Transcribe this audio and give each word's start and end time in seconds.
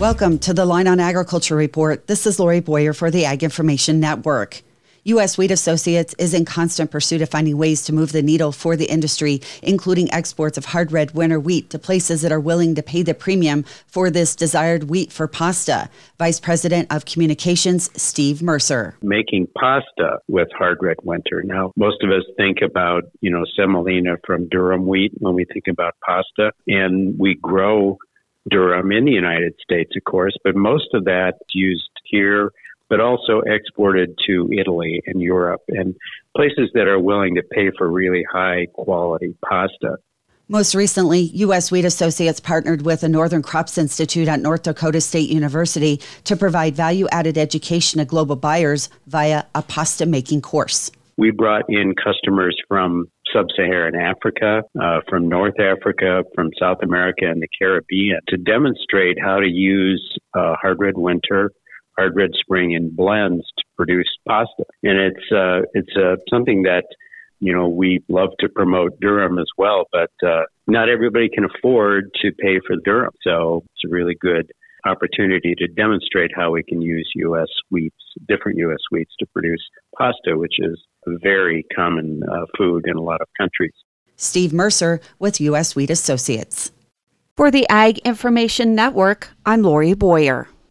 Welcome 0.00 0.38
to 0.38 0.54
the 0.54 0.64
Line 0.64 0.88
on 0.88 0.98
Agriculture 0.98 1.54
Report. 1.54 2.06
This 2.06 2.26
is 2.26 2.40
Lori 2.40 2.60
Boyer 2.60 2.94
for 2.94 3.10
the 3.10 3.26
Ag 3.26 3.44
Information 3.44 4.00
Network. 4.00 4.62
U.S. 5.04 5.36
Wheat 5.36 5.50
Associates 5.50 6.14
is 6.18 6.32
in 6.32 6.46
constant 6.46 6.90
pursuit 6.90 7.20
of 7.20 7.28
finding 7.28 7.58
ways 7.58 7.82
to 7.84 7.92
move 7.92 8.12
the 8.12 8.22
needle 8.22 8.50
for 8.50 8.76
the 8.76 8.86
industry, 8.86 9.42
including 9.62 10.10
exports 10.10 10.56
of 10.56 10.64
hard 10.64 10.90
red 10.90 11.10
winter 11.10 11.38
wheat 11.38 11.68
to 11.68 11.78
places 11.78 12.22
that 12.22 12.32
are 12.32 12.40
willing 12.40 12.74
to 12.76 12.82
pay 12.82 13.02
the 13.02 13.12
premium 13.12 13.62
for 13.86 14.08
this 14.08 14.34
desired 14.34 14.84
wheat 14.84 15.12
for 15.12 15.28
pasta. 15.28 15.90
Vice 16.18 16.40
President 16.40 16.90
of 16.90 17.04
Communications, 17.04 17.90
Steve 17.94 18.40
Mercer. 18.40 18.96
Making 19.02 19.48
pasta 19.54 20.16
with 20.28 20.48
hard 20.56 20.78
red 20.80 20.96
winter. 21.02 21.42
Now, 21.44 21.72
most 21.76 22.02
of 22.02 22.08
us 22.08 22.24
think 22.38 22.60
about, 22.64 23.02
you 23.20 23.30
know, 23.30 23.44
semolina 23.54 24.16
from 24.26 24.48
durum 24.48 24.86
wheat 24.86 25.12
when 25.18 25.34
we 25.34 25.44
think 25.44 25.64
about 25.68 25.94
pasta, 26.02 26.52
and 26.66 27.18
we 27.18 27.34
grow 27.34 27.98
durum 28.48 28.96
in 28.96 29.04
the 29.04 29.12
United 29.12 29.54
States, 29.62 29.92
of 29.96 30.04
course, 30.04 30.34
but 30.44 30.56
most 30.56 30.88
of 30.94 31.04
that 31.04 31.34
used 31.52 31.90
here, 32.04 32.52
but 32.88 33.00
also 33.00 33.40
exported 33.46 34.18
to 34.26 34.48
Italy 34.52 35.02
and 35.06 35.20
Europe 35.20 35.62
and 35.68 35.94
places 36.36 36.70
that 36.74 36.88
are 36.88 36.98
willing 36.98 37.34
to 37.36 37.42
pay 37.42 37.70
for 37.76 37.90
really 37.90 38.24
high 38.30 38.66
quality 38.72 39.34
pasta. 39.44 39.96
Most 40.48 40.74
recently, 40.74 41.20
U.S. 41.20 41.70
Wheat 41.70 41.84
Associates 41.84 42.40
partnered 42.40 42.82
with 42.82 43.02
the 43.02 43.08
Northern 43.08 43.40
Crops 43.40 43.78
Institute 43.78 44.26
at 44.26 44.40
North 44.40 44.64
Dakota 44.64 45.00
State 45.00 45.30
University 45.30 46.00
to 46.24 46.34
provide 46.34 46.74
value 46.74 47.06
added 47.12 47.38
education 47.38 47.98
to 48.00 48.04
global 48.04 48.34
buyers 48.34 48.88
via 49.06 49.44
a 49.54 49.62
pasta 49.62 50.06
making 50.06 50.42
course. 50.42 50.90
We 51.20 51.32
brought 51.32 51.64
in 51.68 51.92
customers 52.02 52.56
from 52.66 53.04
sub 53.30 53.48
Saharan 53.54 53.94
Africa, 53.94 54.62
uh, 54.82 55.00
from 55.06 55.28
North 55.28 55.60
Africa, 55.60 56.24
from 56.34 56.48
South 56.58 56.78
America, 56.82 57.26
and 57.26 57.42
the 57.42 57.48
Caribbean 57.60 58.20
to 58.28 58.38
demonstrate 58.38 59.18
how 59.22 59.38
to 59.38 59.46
use 59.46 60.16
uh, 60.32 60.54
hard 60.62 60.78
red 60.80 60.96
winter, 60.96 61.52
hard 61.98 62.16
red 62.16 62.30
spring, 62.40 62.74
and 62.74 62.96
blends 62.96 63.44
to 63.58 63.64
produce 63.76 64.08
pasta. 64.26 64.64
And 64.82 64.98
it's 64.98 65.30
uh, 65.30 65.68
it's 65.74 65.94
uh, 65.94 66.16
something 66.30 66.62
that 66.62 66.84
you 67.38 67.52
know 67.52 67.68
we 67.68 68.02
love 68.08 68.30
to 68.38 68.48
promote 68.48 68.98
durum 68.98 69.38
as 69.38 69.48
well, 69.58 69.88
but 69.92 70.12
uh, 70.26 70.44
not 70.66 70.88
everybody 70.88 71.28
can 71.28 71.44
afford 71.44 72.12
to 72.22 72.32
pay 72.32 72.60
for 72.66 72.76
durum. 72.76 73.10
So 73.22 73.62
it's 73.74 73.92
a 73.92 73.94
really 73.94 74.16
good 74.18 74.50
opportunity 74.86 75.54
to 75.56 75.66
demonstrate 75.66 76.30
how 76.34 76.52
we 76.52 76.62
can 76.62 76.80
use 76.80 77.10
U.S. 77.16 77.48
wheats, 77.70 77.92
different 78.28 78.58
U.S. 78.58 78.80
wheats, 78.90 79.14
to 79.18 79.26
produce 79.26 79.60
pasta, 80.00 80.36
which 80.36 80.54
is 80.58 80.78
a 81.06 81.12
very 81.22 81.64
common 81.76 82.22
uh, 82.30 82.46
food 82.56 82.84
in 82.86 82.96
a 82.96 83.02
lot 83.02 83.20
of 83.20 83.28
countries. 83.38 83.74
Steve 84.16 84.52
Mercer 84.52 85.00
with 85.18 85.40
U.S. 85.40 85.76
Wheat 85.76 85.90
Associates. 85.90 86.72
For 87.36 87.50
the 87.50 87.66
Ag 87.70 87.98
Information 87.98 88.74
Network, 88.74 89.30
I'm 89.46 89.62
Lori 89.62 89.94
Boyer. 89.94 90.48